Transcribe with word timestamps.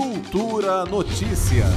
Cultura 0.00 0.86
Notícias 0.86 1.68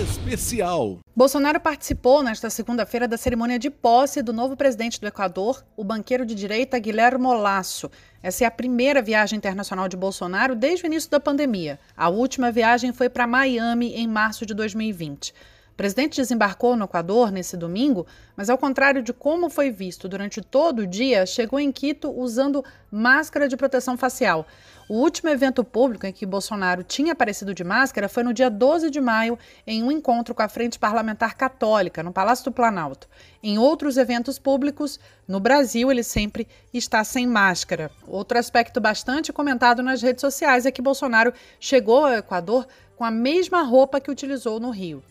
Especial. 0.00 1.00
Bolsonaro 1.16 1.58
participou 1.58 2.22
nesta 2.22 2.48
segunda-feira 2.48 3.08
da 3.08 3.16
cerimônia 3.16 3.58
de 3.58 3.70
posse 3.70 4.22
do 4.22 4.32
novo 4.32 4.56
presidente 4.56 5.00
do 5.00 5.06
Equador, 5.08 5.64
o 5.76 5.82
banqueiro 5.82 6.24
de 6.24 6.32
direita 6.32 6.78
Guilherme 6.78 7.26
Lasso. 7.34 7.90
Essa 8.22 8.44
é 8.44 8.46
a 8.46 8.52
primeira 8.52 9.02
viagem 9.02 9.36
internacional 9.36 9.88
de 9.88 9.96
Bolsonaro 9.96 10.54
desde 10.54 10.84
o 10.84 10.86
início 10.86 11.10
da 11.10 11.18
pandemia. 11.18 11.76
A 11.96 12.08
última 12.08 12.52
viagem 12.52 12.92
foi 12.92 13.08
para 13.08 13.26
Miami 13.26 13.92
em 13.96 14.06
março 14.06 14.46
de 14.46 14.54
2020. 14.54 15.34
O 15.72 15.74
presidente 15.74 16.20
desembarcou 16.20 16.76
no 16.76 16.84
Equador 16.84 17.32
nesse 17.32 17.56
domingo, 17.56 18.06
mas 18.36 18.50
ao 18.50 18.58
contrário 18.58 19.02
de 19.02 19.10
como 19.10 19.48
foi 19.48 19.70
visto 19.70 20.06
durante 20.06 20.42
todo 20.42 20.80
o 20.80 20.86
dia, 20.86 21.24
chegou 21.24 21.58
em 21.58 21.72
Quito 21.72 22.10
usando 22.10 22.62
máscara 22.90 23.48
de 23.48 23.56
proteção 23.56 23.96
facial. 23.96 24.46
O 24.86 24.96
último 24.96 25.30
evento 25.30 25.64
público 25.64 26.06
em 26.06 26.12
que 26.12 26.26
Bolsonaro 26.26 26.84
tinha 26.84 27.12
aparecido 27.12 27.54
de 27.54 27.64
máscara 27.64 28.06
foi 28.06 28.22
no 28.22 28.34
dia 28.34 28.50
12 28.50 28.90
de 28.90 29.00
maio, 29.00 29.38
em 29.66 29.82
um 29.82 29.90
encontro 29.90 30.34
com 30.34 30.42
a 30.42 30.48
Frente 30.48 30.78
Parlamentar 30.78 31.34
Católica, 31.36 32.02
no 32.02 32.12
Palácio 32.12 32.44
do 32.44 32.52
Planalto. 32.52 33.08
Em 33.42 33.56
outros 33.56 33.96
eventos 33.96 34.38
públicos, 34.38 35.00
no 35.26 35.40
Brasil, 35.40 35.90
ele 35.90 36.02
sempre 36.02 36.46
está 36.74 37.02
sem 37.02 37.26
máscara. 37.26 37.90
Outro 38.06 38.38
aspecto 38.38 38.78
bastante 38.78 39.32
comentado 39.32 39.82
nas 39.82 40.02
redes 40.02 40.20
sociais 40.20 40.66
é 40.66 40.70
que 40.70 40.82
Bolsonaro 40.82 41.32
chegou 41.58 42.04
ao 42.04 42.12
Equador 42.12 42.66
com 42.94 43.04
a 43.04 43.10
mesma 43.10 43.62
roupa 43.62 43.98
que 43.98 44.10
utilizou 44.10 44.60
no 44.60 44.68
Rio. 44.68 45.02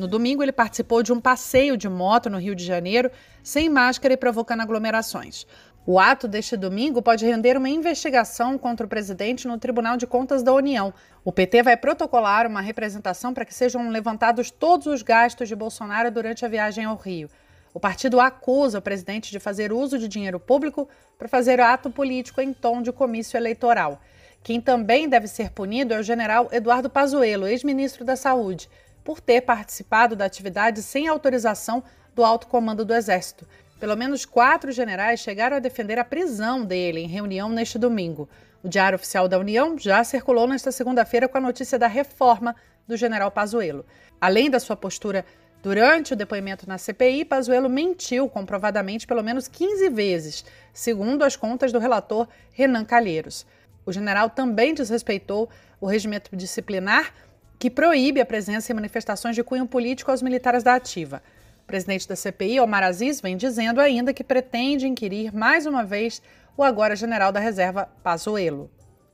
No 0.00 0.08
domingo, 0.08 0.42
ele 0.42 0.50
participou 0.50 1.02
de 1.02 1.12
um 1.12 1.20
passeio 1.20 1.76
de 1.76 1.86
moto 1.86 2.30
no 2.30 2.38
Rio 2.38 2.54
de 2.54 2.64
Janeiro, 2.64 3.10
sem 3.42 3.68
máscara 3.68 4.14
e 4.14 4.16
provocando 4.16 4.62
aglomerações. 4.62 5.46
O 5.84 6.00
ato 6.00 6.26
deste 6.26 6.56
domingo 6.56 7.02
pode 7.02 7.26
render 7.26 7.54
uma 7.54 7.68
investigação 7.68 8.56
contra 8.56 8.86
o 8.86 8.88
presidente 8.88 9.46
no 9.46 9.58
Tribunal 9.58 9.98
de 9.98 10.06
Contas 10.06 10.42
da 10.42 10.54
União. 10.54 10.94
O 11.22 11.30
PT 11.30 11.62
vai 11.62 11.76
protocolar 11.76 12.46
uma 12.46 12.62
representação 12.62 13.34
para 13.34 13.44
que 13.44 13.52
sejam 13.52 13.90
levantados 13.90 14.50
todos 14.50 14.86
os 14.86 15.02
gastos 15.02 15.48
de 15.48 15.54
Bolsonaro 15.54 16.10
durante 16.10 16.46
a 16.46 16.48
viagem 16.48 16.86
ao 16.86 16.96
Rio. 16.96 17.28
O 17.74 17.78
partido 17.78 18.18
acusa 18.22 18.78
o 18.78 18.82
presidente 18.82 19.30
de 19.30 19.38
fazer 19.38 19.70
uso 19.70 19.98
de 19.98 20.08
dinheiro 20.08 20.40
público 20.40 20.88
para 21.18 21.28
fazer 21.28 21.60
ato 21.60 21.90
político 21.90 22.40
em 22.40 22.54
tom 22.54 22.80
de 22.80 22.90
comício 22.90 23.36
eleitoral. 23.36 24.00
Quem 24.42 24.62
também 24.62 25.10
deve 25.10 25.26
ser 25.26 25.50
punido 25.50 25.92
é 25.92 25.98
o 25.98 26.02
general 26.02 26.48
Eduardo 26.50 26.88
Pazuello, 26.88 27.46
ex-ministro 27.46 28.02
da 28.02 28.16
Saúde 28.16 28.66
por 29.04 29.20
ter 29.20 29.42
participado 29.42 30.14
da 30.14 30.24
atividade 30.24 30.82
sem 30.82 31.08
autorização 31.08 31.82
do 32.14 32.24
alto 32.24 32.46
comando 32.46 32.84
do 32.84 32.94
Exército. 32.94 33.46
Pelo 33.78 33.96
menos 33.96 34.26
quatro 34.26 34.70
generais 34.70 35.20
chegaram 35.20 35.56
a 35.56 35.60
defender 35.60 35.98
a 35.98 36.04
prisão 36.04 36.64
dele 36.64 37.00
em 37.00 37.08
reunião 37.08 37.48
neste 37.48 37.78
domingo. 37.78 38.28
O 38.62 38.68
Diário 38.68 38.96
Oficial 38.96 39.26
da 39.26 39.38
União 39.38 39.78
já 39.78 40.04
circulou 40.04 40.46
nesta 40.46 40.70
segunda-feira 40.70 41.26
com 41.26 41.38
a 41.38 41.40
notícia 41.40 41.78
da 41.78 41.86
reforma 41.86 42.54
do 42.86 42.94
general 42.94 43.30
Pazuello. 43.30 43.86
Além 44.20 44.50
da 44.50 44.60
sua 44.60 44.76
postura 44.76 45.24
durante 45.62 46.12
o 46.12 46.16
depoimento 46.16 46.68
na 46.68 46.76
CPI, 46.76 47.24
Pazuello 47.24 47.70
mentiu 47.70 48.28
comprovadamente 48.28 49.06
pelo 49.06 49.22
menos 49.22 49.48
15 49.48 49.88
vezes, 49.88 50.44
segundo 50.74 51.22
as 51.22 51.36
contas 51.36 51.72
do 51.72 51.78
relator 51.78 52.28
Renan 52.52 52.84
Calheiros. 52.84 53.46
O 53.86 53.92
general 53.92 54.28
também 54.28 54.74
desrespeitou 54.74 55.48
o 55.80 55.86
regimento 55.86 56.36
disciplinar 56.36 57.14
que 57.60 57.68
proíbe 57.68 58.22
a 58.22 58.26
presença 58.26 58.72
em 58.72 58.74
manifestações 58.74 59.36
de 59.36 59.44
cunho 59.44 59.66
político 59.66 60.10
aos 60.10 60.22
militares 60.22 60.62
da 60.62 60.74
ativa. 60.74 61.22
O 61.62 61.66
presidente 61.66 62.08
da 62.08 62.16
CPI, 62.16 62.58
Omar 62.58 62.82
Aziz, 62.82 63.20
vem 63.20 63.36
dizendo 63.36 63.82
ainda 63.82 64.14
que 64.14 64.24
pretende 64.24 64.88
inquirir 64.88 65.30
mais 65.30 65.66
uma 65.66 65.84
vez 65.84 66.22
o 66.56 66.64
agora 66.64 66.96
general 66.96 67.30
da 67.30 67.38
reserva 67.38 67.86
Pazuello. 68.02 68.70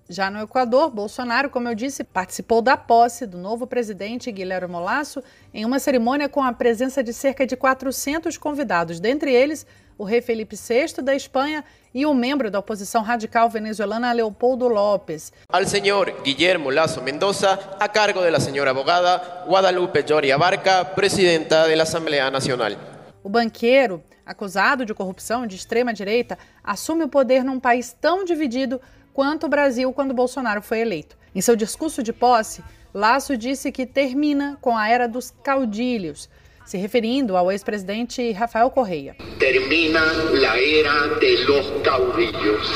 Já 0.08 0.30
no 0.30 0.40
Equador, 0.40 0.88
Bolsonaro, 0.88 1.50
como 1.50 1.68
eu 1.68 1.74
disse, 1.74 2.04
participou 2.04 2.62
da 2.62 2.76
posse 2.76 3.26
do 3.26 3.36
novo 3.36 3.66
presidente 3.66 4.30
Guilherme 4.30 4.76
Lasso 4.76 5.20
em 5.52 5.64
uma 5.64 5.80
cerimônia 5.80 6.28
com 6.28 6.40
a 6.44 6.52
presença 6.52 7.02
de 7.02 7.12
cerca 7.12 7.44
de 7.44 7.56
400 7.56 8.38
convidados, 8.38 9.00
dentre 9.00 9.34
eles 9.34 9.66
o 9.98 10.04
rei 10.04 10.22
Felipe 10.22 10.54
VI 10.54 11.02
da 11.02 11.12
Espanha 11.12 11.64
e 11.92 12.06
o 12.06 12.14
membro 12.14 12.52
da 12.52 12.60
oposição 12.60 13.02
radical 13.02 13.50
venezuelana 13.50 14.12
Leopoldo 14.12 14.68
López. 14.68 15.32
Al 15.48 15.66
senhor 15.66 16.22
Guillermo 16.22 16.70
Lasso 16.70 17.02
Mendoza, 17.02 17.58
a 17.80 17.88
cargo 17.88 18.20
da 18.20 18.38
senhora 18.38 18.70
abogada 18.70 19.44
Guadalupe 19.48 20.04
Joria 20.06 20.38
Barca, 20.38 20.84
presidenta 20.84 21.66
da 21.66 21.82
Assembleia 21.82 22.30
Nacional. 22.30 22.70
O 23.24 23.28
banqueiro, 23.28 24.00
acusado 24.24 24.86
de 24.86 24.94
corrupção 24.94 25.48
de 25.48 25.56
extrema 25.56 25.92
direita, 25.92 26.38
assume 26.62 27.02
o 27.02 27.08
poder 27.08 27.42
num 27.42 27.58
país 27.58 27.92
tão 27.92 28.24
dividido 28.24 28.80
quanto 29.16 29.46
o 29.46 29.48
Brasil 29.48 29.90
quando 29.94 30.12
Bolsonaro 30.12 30.60
foi 30.60 30.80
eleito. 30.80 31.16
Em 31.34 31.40
seu 31.40 31.56
discurso 31.56 32.02
de 32.02 32.12
posse, 32.12 32.62
Lasso 32.92 33.34
disse 33.34 33.72
que 33.72 33.86
termina 33.86 34.58
com 34.60 34.76
a 34.76 34.90
era 34.90 35.08
dos 35.08 35.32
caudilhos, 35.42 36.28
se 36.66 36.76
referindo 36.76 37.34
ao 37.34 37.50
ex-presidente 37.50 38.30
Rafael 38.32 38.68
Correia. 38.68 39.16
Termina 39.38 40.02
a 40.02 40.60
era 40.60 41.18
de 41.18 41.44
los 41.46 41.66
caudillos. 41.82 42.68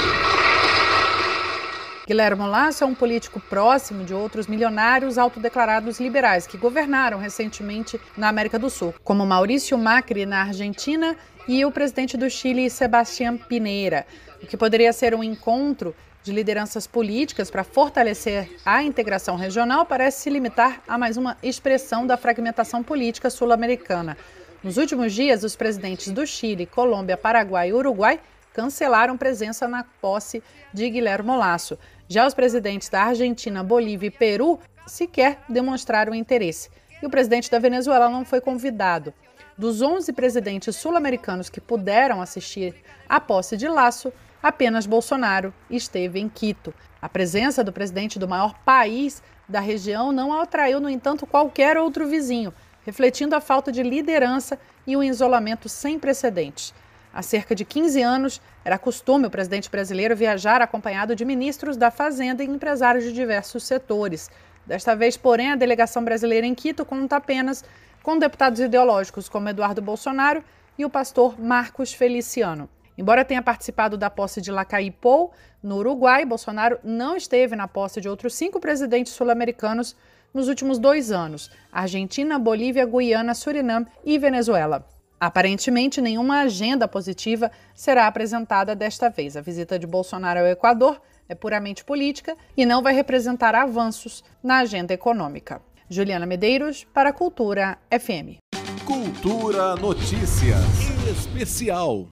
Guilherme 2.07 2.47
Lasso 2.47 2.85
é 2.85 2.87
um 2.87 2.95
político 2.95 3.39
próximo 3.39 4.03
de 4.03 4.15
outros 4.15 4.47
milionários 4.47 5.19
autodeclarados 5.19 6.01
liberais 6.01 6.47
que 6.47 6.57
governaram 6.57 7.19
recentemente 7.19 8.01
na 8.17 8.31
América 8.31 8.59
do 8.59 8.71
Sul, 8.71 8.95
como 9.05 9.27
Maurício 9.27 9.77
Macri 9.77 10.25
na 10.25 10.41
Argentina 10.41 11.15
e 11.47 11.67
o 11.67 11.71
presidente 11.71 12.17
do 12.17 12.31
Chile, 12.31 12.71
Sebastián 12.71 13.37
Pineira, 13.37 14.07
o 14.43 14.47
que 14.47 14.57
poderia 14.57 14.93
ser 14.93 15.15
um 15.15 15.23
encontro 15.23 15.95
de 16.23 16.33
lideranças 16.33 16.87
políticas 16.87 17.51
para 17.51 17.65
fortalecer 17.65 18.51
a 18.65 18.83
integração 18.83 19.37
regional 19.37 19.87
parece 19.87 20.23
se 20.23 20.31
limitar 20.31 20.83
a 20.87 20.99
mais 20.99 21.17
uma 21.17 21.37
expressão 21.43 22.07
da 22.07 22.17
fragmentação 22.17 22.83
política 22.83 23.31
sul-americana. 23.31 24.17
Nos 24.63 24.77
últimos 24.77 25.15
dias, 25.15 25.43
os 25.43 25.57
presidentes 25.57 26.13
do 26.13 26.27
Chile, 26.27 26.67
Colômbia, 26.67 27.17
Paraguai 27.17 27.71
e 27.71 27.73
Uruguai 27.73 28.21
cancelaram 28.53 29.17
presença 29.17 29.67
na 29.67 29.85
posse 30.01 30.43
de 30.75 30.91
Guilherme 30.91 31.31
Lasso. 31.37 31.79
Já 32.09 32.27
os 32.27 32.35
presidentes 32.35 32.89
da 32.89 33.05
Argentina, 33.05 33.63
Bolívia 33.63 34.09
e 34.09 34.11
Peru 34.11 34.59
sequer 34.87 35.39
demonstraram 35.49 36.15
interesse. 36.15 36.69
E 37.03 37.07
o 37.07 37.11
presidente 37.11 37.51
da 37.51 37.59
Venezuela 37.59 38.11
não 38.11 38.25
foi 38.25 38.41
convidado. 38.41 39.15
Dos 39.57 39.81
11 39.81 40.13
presidentes 40.13 40.77
sul-americanos 40.77 41.49
que 41.49 41.61
puderam 41.61 42.21
assistir 42.21 42.75
à 43.09 43.21
posse 43.21 43.57
de 43.57 43.69
Lasso, 43.69 44.13
apenas 44.43 44.87
Bolsonaro 44.87 45.53
esteve 45.69 46.19
em 46.19 46.29
Quito. 46.29 46.75
A 47.01 47.09
presença 47.09 47.65
do 47.65 47.73
presidente 47.73 48.19
do 48.19 48.29
maior 48.29 48.55
país 48.65 49.23
da 49.49 49.61
região 49.61 50.13
não 50.13 50.33
atraiu, 50.41 50.81
no 50.81 50.89
entanto, 50.89 51.27
qualquer 51.27 51.77
outro 51.77 52.07
vizinho, 52.07 52.53
refletindo 52.85 53.35
a 53.35 53.41
falta 53.41 53.73
de 53.73 53.83
liderança 53.83 54.59
e 54.87 54.97
um 54.97 55.03
isolamento 55.03 55.69
sem 55.69 55.99
precedentes. 55.99 56.73
Há 57.13 57.23
cerca 57.23 57.55
de 57.55 57.65
15 57.65 58.03
anos, 58.03 58.41
era 58.65 58.79
costume 58.79 59.27
o 59.27 59.31
presidente 59.31 59.69
brasileiro 59.69 60.15
viajar 60.15 60.63
acompanhado 60.63 61.17
de 61.17 61.25
ministros 61.25 61.77
da 61.77 61.91
Fazenda 61.91 62.45
e 62.45 62.47
empresários 62.47 63.05
de 63.05 63.13
diversos 63.13 63.65
setores. 63.65 64.31
Desta 64.65 64.95
vez, 64.95 65.17
porém, 65.17 65.51
a 65.51 65.57
delegação 65.57 66.05
brasileira 66.05 66.47
em 66.47 66.55
Quito 66.55 66.85
conta 66.85 67.17
apenas 67.17 67.65
com 68.03 68.19
deputados 68.19 68.61
ideológicos 68.61 69.29
como 69.29 69.49
Eduardo 69.49 69.83
Bolsonaro 69.83 70.45
e 70.79 70.85
o 70.85 70.91
pastor 70.91 71.41
Marcos 71.41 71.93
Feliciano. 71.93 72.69
Embora 73.01 73.25
tenha 73.25 73.41
participado 73.41 73.97
da 73.97 74.11
posse 74.11 74.43
de 74.43 74.51
Lacaipou, 74.51 75.33
no 75.63 75.77
Uruguai, 75.77 76.23
Bolsonaro 76.27 76.79
não 76.85 77.17
esteve 77.17 77.57
na 77.57 77.67
posse 77.67 77.99
de 77.99 78.11
outros 78.11 78.35
cinco 78.35 78.61
presidentes 78.61 79.15
sul-americanos 79.15 79.97
nos 80.35 80.49
últimos 80.49 80.79
dois 80.79 81.11
anos: 81.11 81.51
Argentina, 81.73 82.39
Bolívia, 82.39 82.85
Guiana, 82.85 83.33
Suriname 83.33 83.87
e 84.05 84.19
Venezuela. 84.19 84.87
Aparentemente, 85.19 85.99
nenhuma 85.99 86.41
agenda 86.41 86.87
positiva 86.87 87.51
será 87.75 88.07
apresentada 88.07 88.77
desta 88.77 89.09
vez. 89.09 89.35
A 89.35 89.41
visita 89.41 89.79
de 89.79 89.87
Bolsonaro 89.87 90.41
ao 90.41 90.47
Equador 90.47 91.01
é 91.27 91.35
puramente 91.35 91.83
política 91.83 92.37
e 92.55 92.67
não 92.67 92.83
vai 92.83 92.93
representar 92.93 93.55
avanços 93.55 94.23
na 94.43 94.59
agenda 94.59 94.93
econômica. 94.93 95.63
Juliana 95.89 96.27
Medeiros, 96.27 96.85
para 96.93 97.09
a 97.09 97.13
Cultura 97.15 97.79
FM. 97.91 98.41
Cultura 98.85 99.75
Notícias 99.77 100.67
Especial. 101.11 102.07